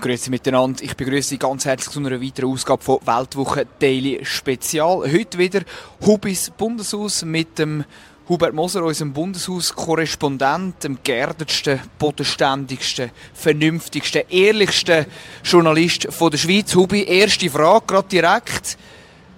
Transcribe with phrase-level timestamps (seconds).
[0.00, 0.82] Grüezi miteinander.
[0.82, 5.02] Ich begrüße Sie ganz herzlich zu einer weiteren Ausgabe von Weltwoche Daily Spezial.
[5.12, 5.60] Heute wieder
[6.04, 7.84] Hubis Bundeshaus mit dem
[8.26, 15.04] Hubert Moser, unserem Bundeshaus-Korrespondent, dem geerdetsten, bodenständigsten, vernünftigsten, ehrlichsten
[15.44, 16.74] Journalist von der Schweiz.
[16.74, 18.78] Hubi, erste Frage, gerade direkt.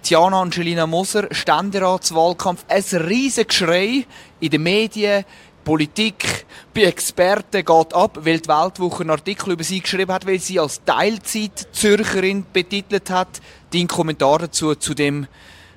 [0.03, 4.05] Tiana Angelina Moser, Ständeratswahlkampf, ein riesiges Geschrei
[4.41, 5.25] in den Medien,
[5.65, 10.41] Politik bei Experten geht ab, weil die Weltwoche einen Artikel über sie geschrieben hat, weil
[10.41, 13.41] sie als Teilzeit-Zürcherin betitelt hat.
[13.73, 15.27] Dein Kommentar dazu, zu dem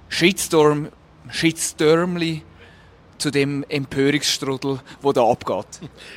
[0.10, 0.90] Shitstorm,
[1.30, 2.44] Shitstormli,
[3.18, 5.66] zu dem Empörungsstrudel, der da abgeht?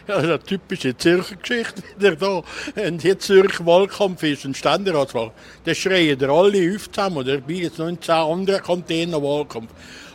[0.06, 2.42] Ja, eine typische Zürcher Geschichte wieder da.
[2.82, 5.32] Und jetzt Zürcher Wahlkampf ist ein Ständeratswahl.
[5.64, 7.18] Da schreien alle auf zusammen.
[7.18, 9.70] Oder bei jetzt noch in zehn anderen Container Wahlkampf.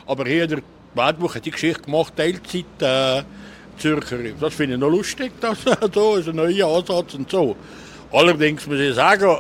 [0.06, 0.62] Aber hier der
[0.96, 3.24] Weltwoche hat die Geschichte gemacht, Teilzeit, äh,
[3.78, 4.18] Zürcher.
[4.40, 5.58] Das finde ich noch lustig, das
[5.94, 7.56] so ist ein neuer Ansatz und so.
[8.12, 9.38] Allerdings muss ich sagen,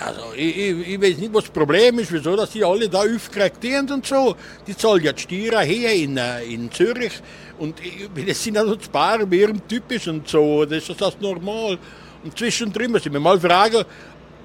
[0.00, 3.00] also ich, ich, ich weiß nicht, was das Problem ist, wieso dass die alle da
[3.00, 4.34] aufgeregt sind und so.
[4.66, 7.12] Die zahlen ja die Steuern hier in, äh, in Zürich
[7.58, 11.78] und ich, das sind also die Baren mehr typisch und so, das ist das normal.
[12.24, 13.84] Und zwischendrin muss ich mir mal fragen,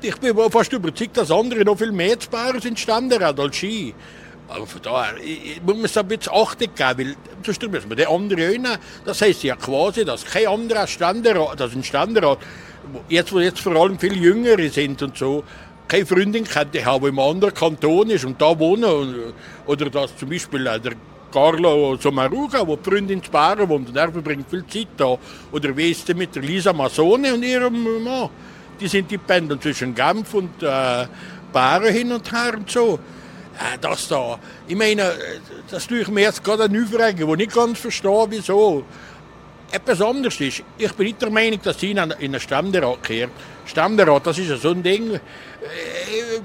[0.01, 3.93] ich bin fast überzeugt, dass andere noch viel mehr zu Baren sind Ständerat als Ski.
[4.49, 5.13] Aber von daher
[5.63, 7.15] muss man es ein bisschen Achtung geben, weil
[7.45, 8.77] sonst müssen wir den anderen nehmen.
[9.05, 12.39] Das heisst ja quasi, dass kein anderer Ständerat, dass ein Ständerat,
[13.09, 15.43] jetzt wo jetzt vor allem viel Jüngere sind und so,
[15.87, 19.33] keine Freundin könnte haben, die im anderen Kanton ist und da wohnen.
[19.67, 20.93] Oder dass zum Beispiel der
[21.31, 25.15] Carlo Sommaruga, die Freundin in Baren wohnt und er verbringt viel Zeit da.
[25.51, 28.29] Oder wie ist es mit der Lisa Masone und ihrem Mann?
[28.79, 31.05] Die sind die pendeln zwischen Genf und äh,
[31.51, 32.99] Baren hin und her und so.
[33.59, 34.39] Äh, das da.
[34.67, 35.13] Ich meine,
[35.69, 38.85] das tue ich mir jetzt gerade eine Aufregung, wo ich nicht ganz verstehe, wieso.
[39.71, 43.29] Etwas anderes ist, ich bin nicht der Meinung, dass sie in einen Ständerat kehrt.
[43.67, 45.19] Ständerat, das ist so ein Ding, äh,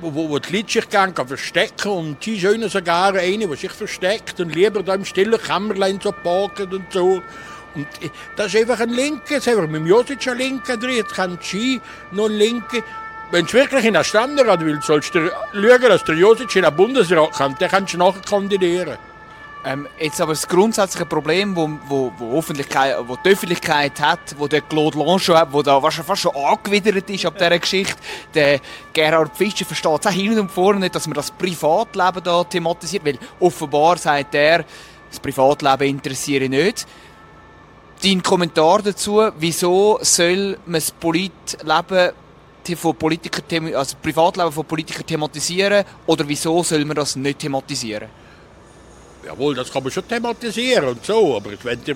[0.00, 4.40] wo, wo die Leute sich gerne verstecken und sie schön sogar eine, die sich versteckt
[4.40, 7.22] und lieber da im stillen Kämmerlein so parken und so.
[7.74, 10.76] Und äh, das ist einfach ein Linker, jetzt haben wir mit dem Josic einen Linker
[10.76, 12.82] drin, jetzt kann Ski noch ein Linker.
[13.34, 16.76] Wenn du wirklich in einen Ständerat willst, sollst du schauen, dass der Josic in den
[16.76, 17.60] Bundesrat kommt.
[17.60, 18.96] Dann kannst du nachher kandidieren.
[19.64, 24.46] Ähm, jetzt aber das grundsätzliche Problem, wo, wo, wo, Öffentlichkeit, wo die Öffentlichkeit hat, wo
[24.46, 27.96] der Claude Lanchon hat, da fast schon angewidert ist ab dieser Geschichte,
[28.34, 28.60] der
[28.92, 33.04] Gerhard Fischer versteht es auch hin und vorne nicht, dass man das Privatleben da thematisiert,
[33.04, 34.64] weil offenbar sagt er,
[35.10, 36.86] das Privatleben interessiere nicht.
[38.00, 42.12] Dein Kommentar dazu, wieso soll man das Politleben
[42.76, 48.08] von Politikern, also Privatleben von Politikern thematisieren oder wieso soll man das nicht thematisieren?
[49.24, 51.94] Jawohl, das kann man schon thematisieren und so, aber wenn die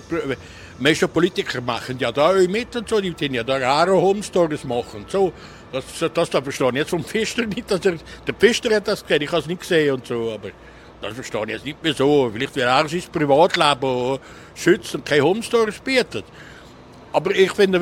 [0.78, 4.64] meisten Politiker machen ja da mit und so, die können ja da auch Home Stories
[4.64, 5.32] machen und so.
[5.72, 5.84] Das,
[6.14, 7.96] das da verstehe ich jetzt vom Pfister nicht, dass er,
[8.26, 10.50] der Pfister hat das gesehen, ich habe es nicht gesehen und so, aber
[11.02, 12.30] das verstehe ich jetzt nicht mehr so.
[12.32, 14.18] Vielleicht will er sein Privatleben
[14.54, 16.24] schützen und keine Home Stories bietet.
[17.12, 17.80] Aber ich finde,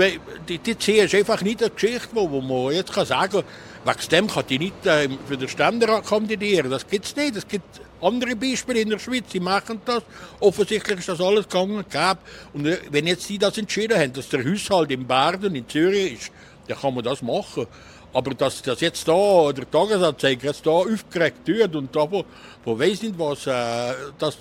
[0.49, 3.45] die, die C ist einfach nicht eine Geschichte, wo, wo man jetzt kann sagen kann,
[3.85, 6.71] wegen dem kann die nicht äh, für den Ständerat kandidieren.
[6.71, 7.37] Das gibt es nicht.
[7.37, 10.03] Es gibt andere Beispiele in der Schweiz, die machen das.
[10.41, 12.19] Offensichtlich ist das alles gegangen gab.
[12.53, 16.15] Und äh, wenn jetzt sie das entschieden haben, dass der Haushalt in Baden, in Zürich
[16.15, 16.33] ist,
[16.69, 17.67] dann kann man das machen.
[18.13, 22.25] Aber dass das jetzt da, der Tagesanzeiger jetzt da aufgeregt wird und da, wo,
[22.65, 24.37] wo weiß nicht was, äh, das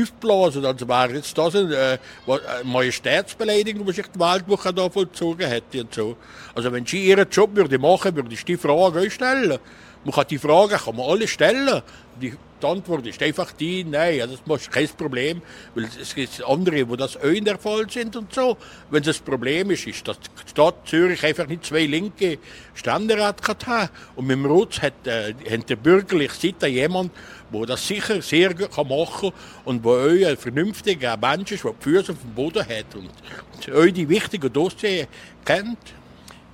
[0.00, 0.64] aufgeblasen.
[0.64, 5.82] Also war jetzt das eine, äh, eine Majestätsbeleidigung, die sich die Weltwoche da vollzogen hätte
[5.82, 6.16] und so.
[6.54, 9.58] Also wenn sie ihren Job würde machen, würde ich die Frage stellen.
[10.04, 11.82] Man kann die Frage kann man alle stellen.
[12.20, 15.42] Die, Antwort ist einfach die, nein, also das ist kein Problem,
[15.74, 18.56] weil es gibt andere, wo das auch in der Fall sind und so.
[18.90, 22.38] Wenn das Problem ist, ist, dass die Stadt Zürich einfach nicht zwei linke
[22.74, 23.90] Ständerat hat.
[24.16, 27.12] Und mit dem Rutz hat, äh, hat der bürgerliche Seite jemand,
[27.54, 29.32] wo das sicher sehr gut machen kann
[29.64, 33.08] und wo euch ein vernünftiger Mensch ist, der die Füße auf dem Boden hat und,
[33.54, 35.06] und euch die wichtigen Dossiers
[35.44, 35.78] kennt.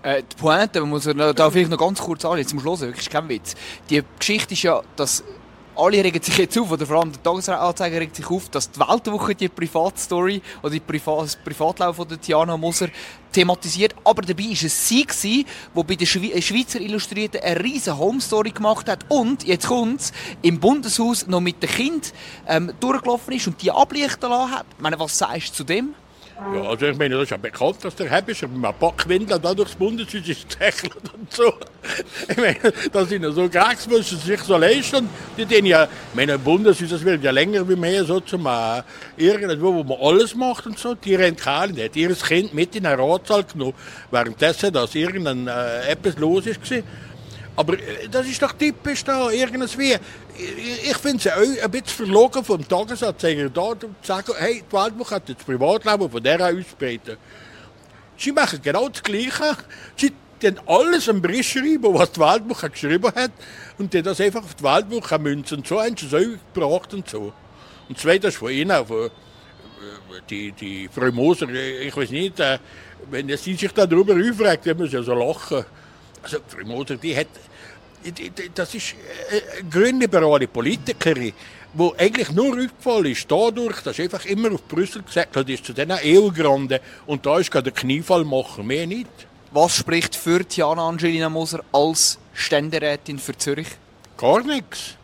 [0.02, 3.55] Äh, die Pointe, muss vielleicht noch ganz kurz an, zum Schluss, wirklich kein Witz.
[3.88, 5.25] Die Geschichte ist ja, dass
[5.76, 8.81] alle regen sich jetzt auf, oder vor allem der Tagesanzeiger regt sich auf, dass die
[8.81, 12.88] Weltwoche die Privatstory oder die Privat das Privatlauf von Tiana Moser
[13.32, 13.94] thematisiert.
[14.05, 15.44] Aber dabei war es sie, gewesen,
[15.75, 20.12] die bei den äh, Schweizer Illustrierten eine riesige Home-Story gemacht hat und, jetzt kommt's,
[20.43, 22.12] im Bundeshaus noch mit dem Kind
[22.46, 24.66] ähm, durchgelaufen ist und die ablichten lassen hat.
[24.76, 25.94] Ich meine, was sagst du zu dem?
[26.54, 29.52] Ja, also ich meine, das ist ja bekannt, dass der Hebischer mit einem Backwindel da
[29.52, 31.52] durchs Bundeshaus ist gezächelt und so.
[32.28, 32.56] Ich meine,
[32.92, 35.08] das sind ja so Gags, müssen sie sich so leisten.
[35.37, 38.82] Die den ja, ich meine, Bundeshaus, das wird ja länger wie mehr so zum äh,
[39.19, 40.94] irgendwo, wo man alles macht und so.
[40.94, 43.75] Die rennt keine, die hat ihr Kind mit in den Ratsaal genommen,
[44.10, 46.62] währenddessen, dass irgendein äh, etwas los ist.
[46.62, 46.84] Gewesen.
[47.61, 49.97] Aber äh, das ist doch typisch da, irgendwie.
[50.91, 55.17] Ich finde es auch ein bisschen verlogen vom Tagesanzeiger da zu sagen, hey, die Weltwoche
[55.17, 57.19] hat das Privatleben von der ausbreiten.
[58.17, 59.57] Sie machen genau das Gleiche.
[59.97, 63.33] Sie dann alles am Bericht schreiben, was die Weltwoche geschrieben hat,
[63.77, 65.62] und dann das einfach auf die Weltwoche münzen.
[65.62, 67.35] So haben sie es auch gebracht und so.
[67.91, 69.11] Und zweitens von ihnen, von, äh,
[70.31, 72.59] die, die Frau Moser, ich weiß nicht, äh,
[73.11, 75.67] wenn sie sich darüber aufregt, dann muss sie ja so lachen.
[76.23, 77.29] Also, Frau Moser, die hat,
[78.55, 78.94] das ist
[79.31, 81.32] eine grünliberale Politikerin,
[81.73, 85.73] die eigentlich nur aufgefallen ist, dadurch, dass einfach immer auf Brüssel gesagt hat, ist zu
[85.73, 89.11] diesen EU-Granden und da ist gerade der Kniefall machen, mehr nicht.
[89.52, 93.69] Was spricht für Tiana Angelina Moser als Ständerätin für Zürich?
[94.17, 94.94] Gar nichts.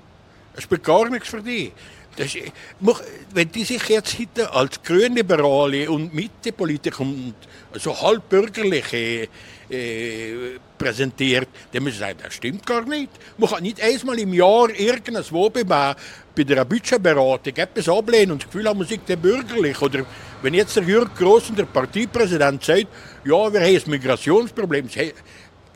[0.55, 1.73] Es spricht gar nichts für die.
[2.17, 2.35] Das,
[3.35, 7.35] wenn die sich jetzt heute als Grünliberale und Mittepolitiker und
[7.75, 9.29] so halbbürgerliche
[9.69, 13.11] äh, präsentiert, dann müssen sie sagen, das stimmt gar nicht.
[13.37, 18.51] Man kann nicht einmal im Jahr irgendwo bei, bei der Budgetberatung etwas ablehnen und das
[18.51, 19.81] Gefühl haben, man sei der bürgerlich.
[19.83, 20.07] Oder
[20.43, 22.87] wenn jetzt der Jürg Gross, der Parteipräsident, sagt,
[23.25, 24.89] ja, wir haben ein Migrationsproblem,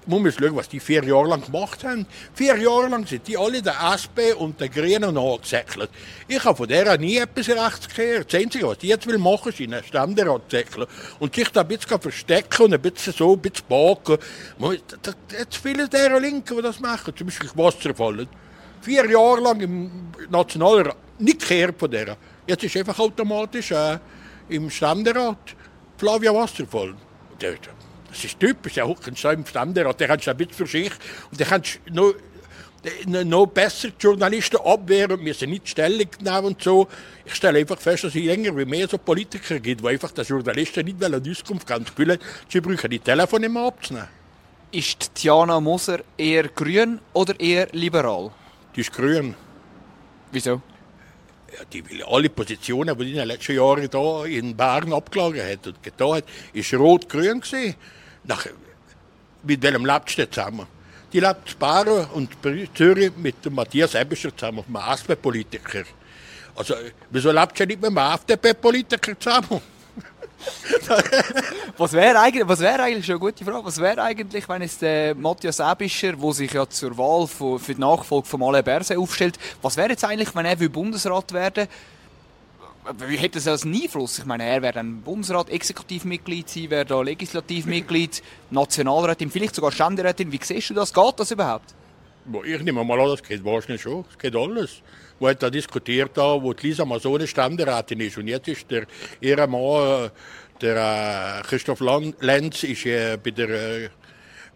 [0.07, 2.07] muss man schauen, was die vier Jahre lang gemacht haben.
[2.35, 5.91] Vier Jahre lang sind die alle der SP und der Grünen nachgesäckelt.
[6.29, 8.33] Ich habe von der nie etwas rechts gehört.
[8.33, 10.87] Das Einzige, was die jetzt will machen, ist in einen Ständerat säckeln.
[11.19, 14.19] Und sich da ein bisschen verstecken und ein bisschen so, ein bisschen baken.
[15.39, 18.29] Jetzt viele der Linken, die das machen, zum Beispiel Wasserfallen.
[18.83, 19.91] Vier Jahre lang im
[20.31, 22.17] Nationalrat, nicht gehört von der.
[22.47, 23.99] Jetzt ist einfach automatisch äh,
[24.49, 25.55] im Ständerat
[25.99, 26.95] Flavia Wasserfall.
[28.11, 30.93] Das ist typisch, der hockt so im Ständerat, der hat ein bisschen für sich
[31.31, 31.63] und der kann
[31.93, 32.15] noch,
[33.05, 36.89] noch besser die Journalisten abwehren und müssen nicht Stellung nehmen und so.
[37.25, 40.25] Ich stelle einfach fest, dass es länger wie mehr so Politiker gibt, die einfach den
[40.25, 42.19] Journalisten nicht eine Auskunft geben wollen.
[42.49, 44.09] Sie brauchen die Telefone immer abzunehmen.
[44.73, 48.31] Ist Tiana Moser eher grün oder eher liberal?
[48.75, 49.35] Die ist grün.
[50.31, 50.63] Wieso?
[51.53, 55.51] Ja, die will alle Positionen, die die in den letzten Jahren hier in Bern abgelagert
[55.51, 57.75] hat und getan hat, ist rot-grün gewesen.
[58.25, 58.47] Nach,
[59.43, 60.67] mit welchem lebst du zusammen?
[61.13, 62.31] Die lebt in Baren und
[62.75, 65.83] Zürich mit dem Matthias Ebischer zusammen, einem SP-Politiker.
[66.55, 66.75] Also,
[67.11, 69.61] wieso lebt du nicht mit einem FDP-Politiker zusammen?
[71.77, 74.79] was wäre eigentlich, was wär eigentlich, schon eine gute Frage, was wäre eigentlich, wenn es
[74.79, 79.39] der Matthias Ebischer, der sich ja zur Wahl für, die Nachfolge von Alain Berset aufstellt,
[79.61, 82.00] was wäre jetzt eigentlich, wenn er Bundesrat werden wie
[83.09, 84.19] hätte das einen Einfluss?
[84.19, 90.33] Ich meine, er wäre dann Bundesrat, Exekutivmitglied sein, wäre da Legislativmitglied, Nationalrätin, vielleicht sogar Ständerätin.
[90.33, 90.93] Wie siehst du das?
[90.93, 91.75] Geht das überhaupt?
[92.45, 94.05] Ich nehme mal an, das geht wahrscheinlich schon.
[94.05, 94.83] Das geht alles.
[95.19, 98.19] Wo hat da diskutiert, wo Lisa Masone Ständerätin ist.
[98.19, 98.87] Und jetzt ist der,
[99.21, 100.11] ihr Mann,
[100.61, 103.91] der äh, Christoph Lenz, ist äh, bei der, äh,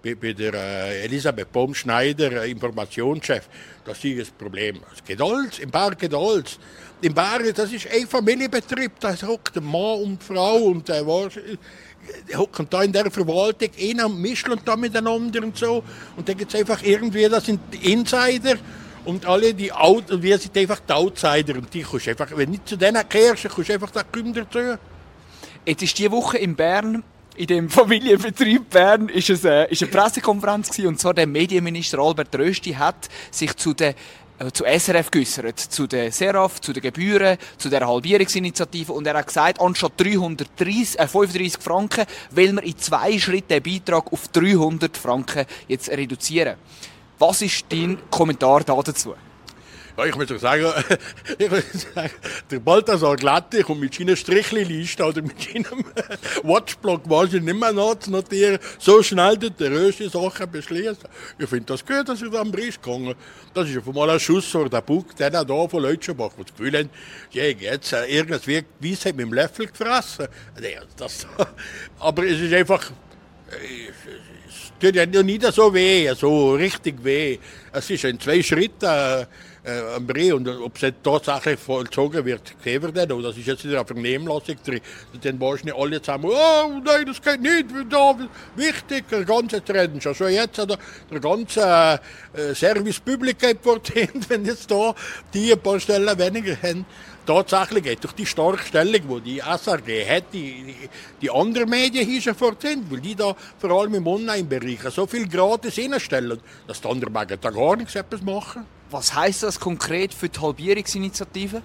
[0.02, 3.48] bei, der äh, Elisabeth Baumschneider äh, Informationschef.
[3.84, 4.80] Das ist das Problem.
[4.94, 5.58] Es geht alles.
[5.58, 6.58] Im Berg geht alles.
[7.04, 8.92] Im Berg, das ist ein Familienbetrieb.
[8.98, 11.28] Da hockt ein Mann und Frau und der war
[12.34, 15.84] hocken da in der Verwaltung, einer mischt da miteinander und so.
[16.16, 18.54] Und dann gibt es einfach irgendwie, das sind die Insider
[19.04, 22.46] und alle die Out und wir sind einfach die Outsider und die kannst einfach, wenn
[22.46, 24.78] du nicht zu denen kehrst, kannst du einfach da Kümmern dazu.
[25.66, 27.04] Jetzt ist diese Woche in Bern
[27.36, 31.98] in dem Familienbetrieb Bern ist es äh, ist eine Pressekonferenz gewesen, und zwar der Medienminister
[31.98, 33.94] Albert Rösti hat sich zu der
[34.38, 39.14] äh, zu SRF geäußert, zu der Seraf, zu den Gebühren, zu der Halbierungsinitiative und er
[39.14, 44.28] hat gesagt, anstatt 330, äh, 35 Franken will man in zwei Schritten den Beitrag auf
[44.28, 46.56] 300 Franken jetzt reduzieren.
[47.18, 49.14] Was ist dein Kommentar dazu?
[49.96, 50.66] Ja, ich muss doch sagen,
[51.38, 52.10] ich muss sagen
[52.50, 55.84] der Balthasar Glatte kommt mit seiner Strichliste oder mit seinem
[56.42, 61.08] Watchblock wahrscheinlich nicht mehr nachzunotieren, so schnell der erste Sachen beschließen.
[61.38, 63.14] Ich finde das gut, dass ich da am Brief gegangen
[63.54, 66.56] Das ist auf einmal ein Schuss vor der Bug, der da von Leutschenbach, die das
[66.56, 66.90] Gefühl haben,
[67.30, 70.26] ja, jetzt äh, irgendwie Weisheit mit dem Löffel gefressen.
[70.96, 71.24] Das,
[72.00, 72.90] aber es ist einfach,
[73.50, 73.90] äh,
[74.48, 77.38] es tut ja nie so weh, so richtig weh.
[77.72, 79.26] Es ist in zwei Schritten
[79.64, 83.22] äh, äh, und ob es tatsächlich vollzogen wird, sehen wir dann.
[83.22, 84.80] Das ist jetzt in der Vernehmlassung drin.
[85.22, 88.16] Dann wahrscheinlich alle zusammen, oh nein, das geht nicht, da,
[88.56, 90.78] wichtig, der ganze Trend, schon so jetzt, der,
[91.10, 92.00] der ganze
[92.34, 93.58] äh, Service Public geht
[94.28, 94.94] wenn jetzt da
[95.32, 96.84] die ein paar Stellen weniger haben
[97.26, 100.88] tatsächlich geht durch die starke Stellung, die die SRG hat, die, die,
[101.22, 105.06] die anderen Medien hier schon fort sind, weil die da vor allem im Online-Bereich so
[105.06, 108.66] viel gratis hinstellen, dass die anderen da gar nichts etwas machen.
[108.94, 111.62] Was heisst das konkret für die Halbierungsinitiative?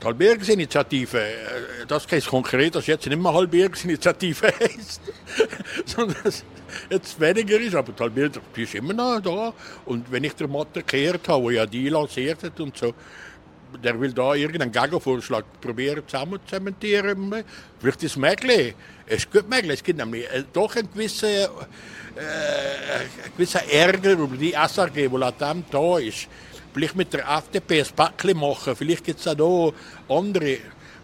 [0.00, 5.02] Die Halbierungsinitiative, äh, das heißt konkret, dass jetzt nicht mehr Halbierungsinitiative heisst,
[5.84, 6.42] sondern dass
[6.88, 9.52] jetzt weniger ist, aber die Halbierungsinitiative ist immer noch da.
[9.84, 12.94] Und wenn ich der Mathe gehört habe, wo ja die lanciert hat und so,
[13.84, 17.44] der will da irgendeinen Gegenvorschlag probieren zusammen zu zementieren.
[17.78, 18.74] Vielleicht ist es möglich.
[19.06, 19.74] Es gut möglich.
[19.74, 21.46] Es gibt nämlich äh, doch einen gewissen,
[22.16, 26.28] äh, gewissen Ärger über die SRG, die latent da ist.
[26.72, 28.76] Vielleicht mit der FDP ein Päckchen machen.
[28.76, 29.72] Vielleicht gibt es auch
[30.08, 30.58] da andere.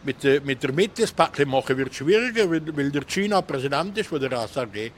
[0.04, 3.98] Mit der, mit der Mitte ein Päckchen machen wird schwieriger, weil, weil der China Präsident
[3.98, 4.90] ist von der SRG.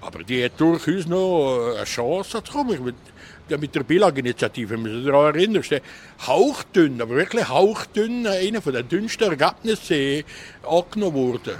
[0.00, 2.94] Aber die hat durchaus noch eine Chance zu kommen
[3.48, 5.62] ja, mit der Bilag-Initiative, müssen Sie daran erinnern,
[6.26, 10.24] hauchdünn, aber wirklich hauchdünn, einer von den dünnsten Ergebnissen
[10.68, 11.54] angenommen worden.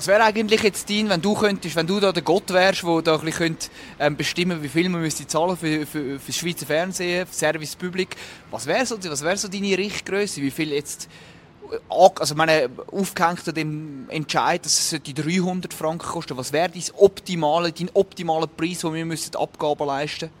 [0.00, 3.02] Was wäre eigentlich jetzt dein, wenn du könntest, wenn du da der Gott wärst, der
[3.02, 3.56] da ein bisschen
[3.98, 7.76] ähm, bestimmen wie viel man müsste zahlen für, für, für das Schweizer Fernsehen, für Service
[7.76, 8.16] Public.
[8.50, 10.40] Was wäre so, wär so deine Richtgröße?
[10.40, 11.06] Wie viel jetzt
[11.98, 17.70] also meine, aufgehängt an dem Entscheid, dass es 300 Franken kosten Was wäre dein optimale,
[17.70, 20.40] dein optimaler Preis, den wir Abgaben leisten müssten?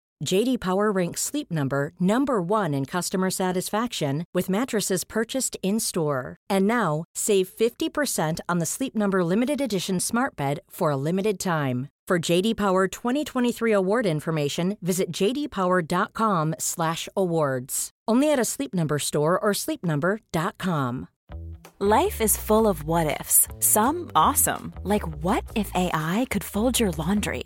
[0.23, 6.37] JD Power ranks Sleep Number number 1 in customer satisfaction with mattresses purchased in-store.
[6.49, 11.39] And now, save 50% on the Sleep Number limited edition Smart Bed for a limited
[11.39, 11.89] time.
[12.07, 17.89] For JD Power 2023 award information, visit jdpower.com/awards.
[18.07, 21.07] Only at a Sleep Number store or sleepnumber.com.
[21.83, 23.47] Life is full of what ifs.
[23.59, 27.45] Some awesome, like what if AI could fold your laundry,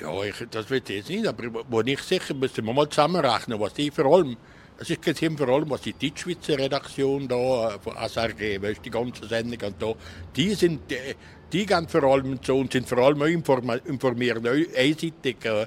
[0.00, 3.72] Ja, ich, das wird jetzt nicht, aber wo ich sicher müssen wir mal zusammenrechnen, was
[3.72, 4.36] die vor allem,
[4.78, 8.90] es ist jetzt vor allem, was die Deutschschweizer Redaktion da äh, von SRG, weißt, die
[8.90, 9.94] ganze Sendung und da,
[10.36, 11.14] die sind, äh,
[11.50, 15.66] die gehen vor allem zu und sind vor allem informiert, einseitig, äh,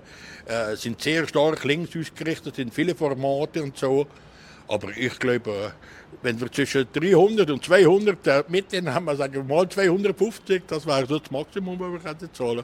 [0.75, 4.05] sind sehr stark links ausgerichtet, sind viele Formate und so.
[4.67, 5.73] Aber ich glaube,
[6.21, 10.85] wenn wir zwischen 300 und 200 äh, mitnehmen, haben wir sagen wir mal 250, das
[10.85, 12.63] wäre so das Maximum, was wir zahlen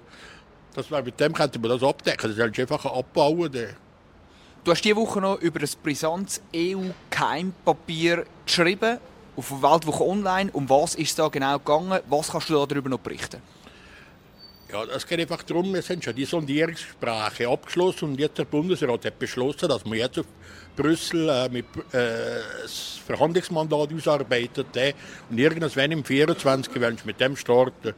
[0.76, 3.52] das Mit dem könnten wir das abdecken, das ist einfach ein Abbauen.
[4.64, 8.98] Du hast diese Woche noch über ein brisantes EU-Keimpapier geschrieben
[9.38, 10.50] auf der Weltwoche Online.
[10.52, 12.00] Um was ist es da genau gegangen?
[12.10, 13.42] Was kannst du darüber noch berichten?
[14.72, 19.06] Ja, es geht einfach darum, wir sind schon die Sondierungsgespräche abgeschlossen und jetzt der Bundesrat
[19.06, 20.26] hat beschlossen, dass man jetzt auf
[20.76, 24.94] Brüssel äh, mit, äh, das Verhandlungsmandat ausarbeitet äh,
[25.30, 26.82] und irgendwann im 24.
[26.82, 27.94] werden mit dem starten.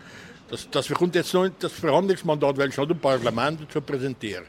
[0.50, 4.46] Das, das kommt jetzt noch das Verhandlungsmandat, wenn schon dem Parlament zu präsentieren.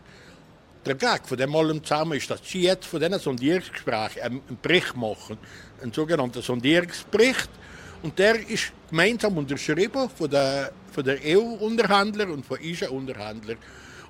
[0.87, 4.97] Der Gag von dem allem zusammen ist, dass Sie jetzt von diesen Sondierungsgesprächen einen Bericht
[4.97, 5.37] machen,
[5.83, 7.51] einen sogenannten Sondierungsbericht.
[8.03, 13.57] Und der ist gemeinsam unterschrieben von der, von der EU-Unterhändler und von ISA-Unterhändler.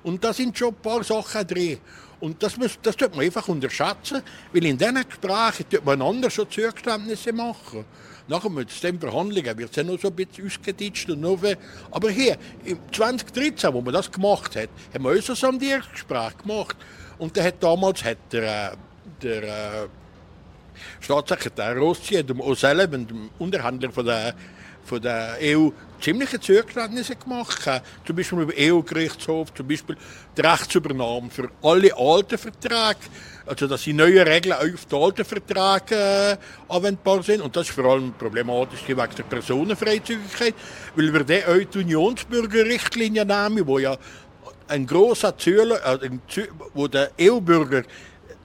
[0.03, 1.79] Und da sind schon ein paar Sachen drin.
[2.19, 4.21] Und das, muss, das tut man einfach unterschätzen,
[4.53, 7.83] weil in diesen Gesprächen tut man einander schon Zugeständnisse machen.
[8.29, 11.09] Nachher mit den Verhandlungen wird es ja noch so ein bisschen ausgeditscht.
[11.09, 11.39] Und noch
[11.89, 16.77] Aber hier, im 2013, wo man das gemacht hat, haben wir unser Sondierungsgespräch gemacht.
[17.17, 18.75] Und der hat damals hat der, äh,
[19.23, 19.87] der äh,
[20.99, 24.35] Staatssekretär Rossi, dem O'Sullivan, dem Unterhändler von der,
[24.85, 25.69] von der EU,
[25.99, 27.59] ziemliche Zugeständnisse gemacht.
[28.05, 29.97] Zum Beispiel über EU-Gerichtshof, zum Beispiel
[30.37, 32.99] die Rechtsübernahme für alle alten Verträge.
[33.49, 36.37] Also, dass die neuen Regeln auf die alten Verträge äh,
[36.71, 37.41] anwendbar sind.
[37.41, 40.53] Und das ist vor allem problematisch wegen der Personenfreizügigkeit,
[40.95, 43.97] weil wir die Unionsbürgerrichtlinie nehmen, wo ja
[44.67, 46.09] ein großer äh,
[46.75, 47.83] wo der EU-Bürger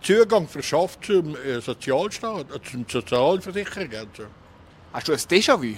[0.01, 3.91] Zugang verschafft zum äh, Sozialstaat, äh, zum Sozialversicherung.
[3.91, 4.25] Also.
[4.91, 5.77] Hast du ein Déjà-vu?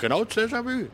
[0.00, 0.86] Genau das Déjà-vu.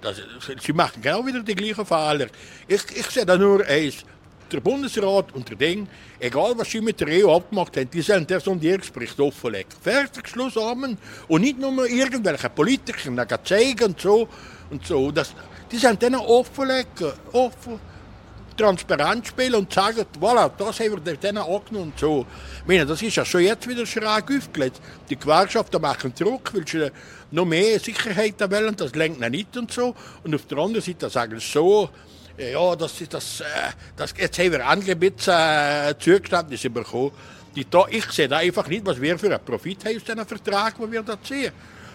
[0.61, 2.27] Sie machen genau wieder die gleichen Fehler.
[2.67, 4.05] Ich, ich sehe da nur eins.
[4.53, 5.89] Der Bundesrat und der Ding,
[6.21, 9.73] egal was sie mit der EU abgemacht haben, die sollen das Sondierungsbericht offenlegen.
[9.81, 10.99] Fertig, Schluss, Amen.
[11.29, 14.29] Und nicht nur irgendwelche Politiker zeigen und so.
[14.71, 15.11] Und so.
[15.11, 15.33] Das,
[15.71, 17.13] die sollen dann offenlegen.
[17.33, 17.81] Offen
[18.57, 22.27] transparent spielen und sagen, voilà, das haben wir denen angenommen und so.
[22.61, 24.81] Ich meine, das ist ja schon jetzt wieder schräg aufgelegt.
[25.09, 26.91] Die Gewerkschaften machen zurück, weil sie
[27.31, 29.95] noch mehr Sicherheit wollen, das lenkt nicht und so.
[30.23, 31.89] Und auf der anderen Seite sagen sie so,
[32.39, 33.45] ja, das, das, äh,
[33.97, 37.13] das, jetzt haben wir bisschen äh, Zugeständnisse bekommen.
[37.55, 40.27] Die da, ich sehe da einfach nicht, was wir für einen Profit haben aus diesen
[40.27, 41.53] Vertrag, den wir da ziehen.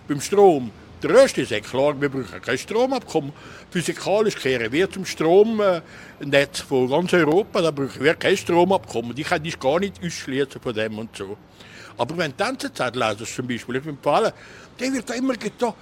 [0.08, 3.32] Beim Strom der Rest ist klar, wir brauchen kein Stromabkommen.
[3.70, 9.16] Physikalisch kehren wir zum Stromnetz von ganz Europa, da brauchen wir kein Stromabkommen.
[9.16, 11.38] Die kann ich gar nicht ausschließen von dem und so.
[12.00, 14.34] Aber wenn die NZZ lesen zum Beispiel, ich bin Fall,
[14.80, 15.74] der wird da immer getan,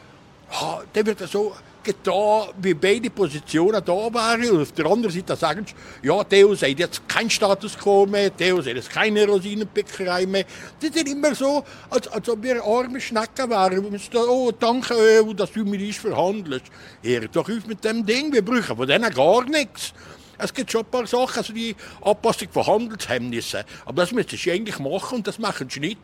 [0.94, 1.56] der wird so
[1.86, 4.50] getan, wie beide Positionen da waren.
[4.50, 8.36] Und auf der anderen Seite sagen sie, ja, Theo sagt jetzt kein Status quo mehr,
[8.36, 10.46] Theo sagt jetzt keine Rosinenpickerei mehr.
[10.82, 14.00] Das ist immer so, als, als ob wir arme Schnecken wären.
[14.28, 14.96] Oh, danke,
[15.36, 16.66] dass du mit uns verhandelst.
[17.02, 19.94] Hör doch auf mit dem Ding, wir brauchen von denen gar nichts.
[20.38, 23.64] Es gibt schon ein paar Sachen, also die Anpassung von Handelshemmnissen.
[23.86, 26.00] Aber das müssen sie eigentlich machen und das machen sie nicht.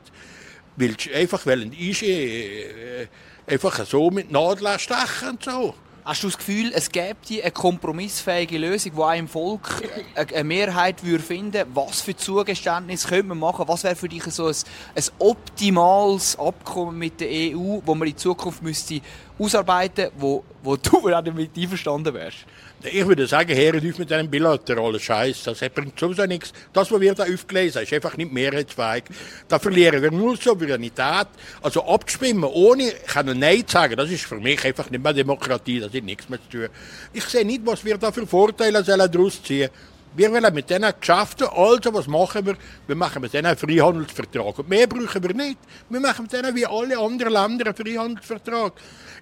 [0.76, 3.08] Weil sie einfach wollen, ich, äh,
[3.48, 5.76] einfach so mit Nadeln stechen und so.
[6.04, 9.84] Hast du das Gefühl, es gäbe eine kompromissfähige Lösung, die einem Volk
[10.16, 13.68] eine Mehrheit würde finden Was für Zugeständnisse könnte man machen?
[13.68, 14.56] Was wäre für dich so ein,
[14.96, 19.00] ein optimales Abkommen mit der EU, das man in Zukunft müsste
[19.38, 22.46] ausarbeiten müsste, wo, du damit einverstanden wärst?
[22.84, 25.44] Ich würde sagen, hören auf mit einem bilateralen Scheiß.
[25.44, 26.52] Das bringt sowieso nichts.
[26.74, 29.04] Das, was wir da aufgelesen haben, ist einfach nicht mehrheitsfähig.
[29.48, 31.28] Da verlieren wir nur Souveränität.
[31.62, 35.80] Also abzuschwimmen, ohne kann Nein sagen, das ist für mich einfach nicht mehr Demokratie.
[35.80, 36.70] Das hat nichts mehr zu tun.
[37.14, 39.92] Ich sehe nicht, was wir da für Vorteile daraus ziehen sollen.
[40.14, 42.58] Wir wollen mit diesen Geschäften, also was machen wir?
[42.86, 44.60] Wir machen mit denen einen Freihandelsvertrag.
[44.60, 45.58] Und mehr brauchen wir nicht.
[45.90, 48.74] Wir machen mit denen wie alle anderen Länder einen Freihandelsvertrag.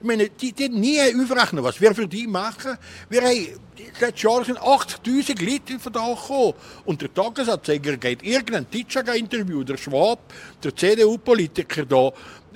[0.02, 2.76] Ich meine, die, die nie aufrechnen, was wir für die machen.
[3.08, 3.60] Wir haben,
[4.00, 6.54] letztes Jahr sind 80'000 Leute von da gekommen.
[6.86, 10.20] Und der Tagesanzeiger geht irgendein Titschaga-Interview, der Schwab,
[10.64, 12.12] der CDU-Politiker da,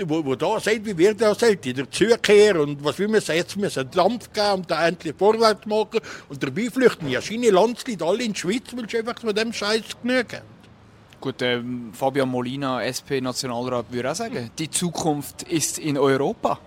[0.05, 3.35] wo, wo da sagt, wie wir das halt in der Zukehr und was wir müssen
[3.35, 8.05] jetzt müssen Dampf geben und da endlich vorwärts machen und dabei flüchten ja seine Landsleute
[8.05, 10.41] alle in die Schweiz, weil sie einfach mit dem Scheiß genügen.
[11.21, 16.59] Gut, ähm, Fabian Molina, SP-Nationalrat, würde auch sagen, die Zukunft ist in Europa.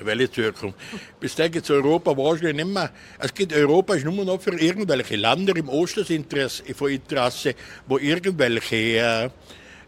[0.00, 0.78] Welche Zukunft?
[1.20, 2.90] Bis dahin gibt es Europa wahrscheinlich nicht mehr.
[3.18, 7.54] Es gibt Europa ist nur noch für irgendwelche Länder im Osten von Interesse,
[7.86, 9.30] wo irgendwelche äh,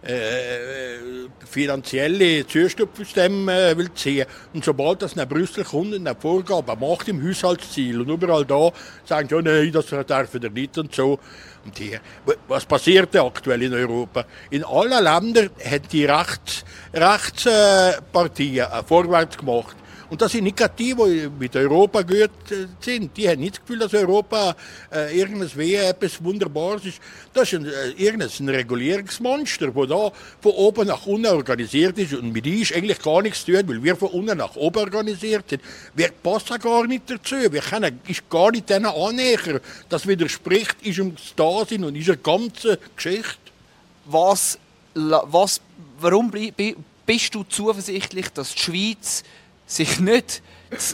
[0.06, 4.26] äh, finanzielle Zustupfsystem äh, will ziehen.
[4.54, 8.70] Und sobald das nach Brüssel kommt und eine Vorgabe macht im Haushaltsziel und überall da
[9.04, 11.18] sagen sie, oh nein, das dürfen wir nicht und so.
[11.64, 12.00] Und hier,
[12.46, 14.24] was passiert aktuell in Europa?
[14.50, 16.64] In allen Ländern hat die Rechts,
[16.94, 19.76] Rechtspartien äh, vorwärts gemacht.
[20.08, 23.16] Und das sind nicht gerade die, die mit Europa gut äh, sind.
[23.16, 24.54] Die haben nicht das Gefühl, dass Europa
[24.92, 27.00] äh, irgendwas wie etwas Wunderbares ist.
[27.32, 32.14] Das ist ein, äh, irgendein Regulierungsmonster, das da von oben nach unten organisiert ist.
[32.14, 35.50] Und mit uns eigentlich gar nichts zu tun, weil wir von unten nach oben organisiert
[35.50, 35.62] sind.
[35.94, 37.36] Wir passen gar nicht dazu.
[37.36, 39.60] Wir können ist gar nicht denen annähern.
[39.88, 43.38] Das widerspricht unserem Dasein und unserer ganzen Geschichte.
[44.04, 44.58] Was,
[44.94, 45.60] was,
[45.98, 46.30] warum
[47.06, 49.24] bist du zuversichtlich, dass die Schweiz
[49.66, 50.42] sich nicht,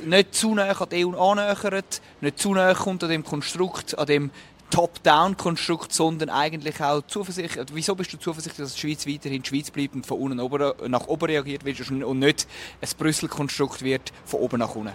[0.05, 4.07] nicht zu nah an die EU annähert, nicht zu nah kommt an dem Konstrukt, an
[4.07, 4.31] dem
[4.71, 7.67] Top-Down-Konstrukt, sondern eigentlich auch zuversichtlich.
[7.75, 11.07] Wieso bist du zuversichtlich, dass die Schweiz weiterhin die Schweiz bleibt und von unten nach
[11.09, 12.49] oben reagiert wird und nicht
[12.81, 14.95] ein Brüssel-Konstrukt wird von oben nach unten?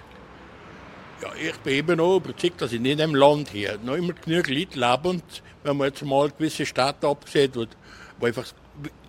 [1.21, 4.79] Ja, ich bin eben auch überzeugt, dass in diesem Land hier noch immer genügend Leute
[4.79, 5.09] leben.
[5.09, 5.23] Und
[5.67, 7.65] wenn man jetzt mal gewisse Städte absieht, wo,
[8.19, 8.45] wo einfach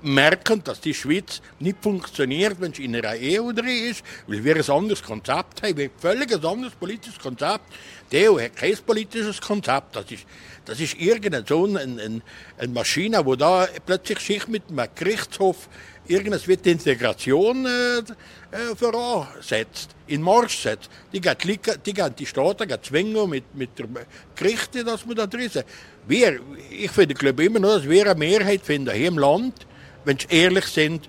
[0.02, 4.56] merken, dass die Schweiz nicht funktioniert, wenn sie in einer EU drin ist, weil wir
[4.56, 7.64] ein anderes Konzept haben, wir haben ein völlig ein anderes politisches Konzept.
[8.10, 10.24] Die EU hat kein politisches Konzept, das ist,
[10.64, 12.22] das ist irgendeine so eine,
[12.58, 15.68] eine Maschine, wo da plötzlich sich mit einem Gerichtshof
[16.08, 20.90] irgendwas wird die Integration äh, äh, voraussetzt, in Marsch setzt.
[21.12, 23.86] Die geht, die, geht die Staaten geht zwingen mit, mit der
[24.34, 25.64] Gerichte, dass man da drin ist.
[26.06, 26.40] Wir,
[26.70, 29.66] ich finde, glaube immer noch, dass wir eine Mehrheit finden hier im Land,
[30.04, 31.08] wenn sie ehrlich sind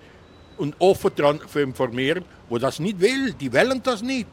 [0.58, 3.34] und offen daran informieren, wo das nicht will.
[3.34, 4.28] Die wollen das nicht.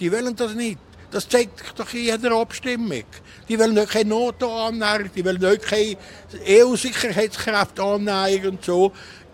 [0.00, 0.78] Die wollen das nicht.
[1.12, 3.04] Das zeigt doch in jeder Abstimmung.
[3.48, 5.96] Die wollen nicht keine Noten annehmen, die wollen nicht keine
[6.48, 8.92] EU-Sicherheitskräfte annehmen und so.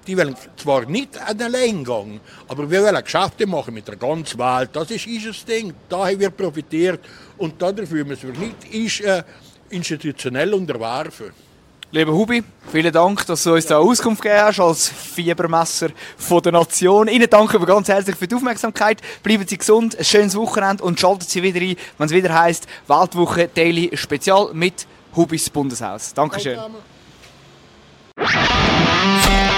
[0.08, 4.70] Die wollen zwar nicht einen Alleingang, aber wir wollen Geschäfte machen mit der ganzen Welt.
[4.72, 5.74] Das ist unser Ding.
[5.86, 7.00] Da haben wir profitiert
[7.36, 9.22] und dafür müssen wir nicht ist, äh,
[9.68, 11.26] institutionell unterwerfen.
[11.90, 12.42] Lieber Hubi,
[12.72, 17.08] vielen Dank, dass du uns da Auskunft gegeben hast als Fiebermesser von der Nation.
[17.08, 19.02] Ihnen danken wir ganz herzlich für die Aufmerksamkeit.
[19.22, 22.66] Bleiben Sie gesund, ein schönes Wochenende und schalten Sie wieder ein, wenn es wieder heißt
[22.86, 26.14] Weltwoche Daily Spezial mit Hubis Bundeshaus.
[26.14, 26.56] Dankeschön.
[28.16, 29.57] Danke.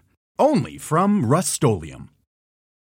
[0.41, 1.61] only from Rust